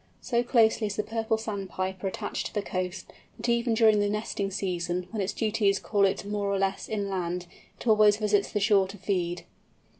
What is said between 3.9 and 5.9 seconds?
the nesting season, when its duties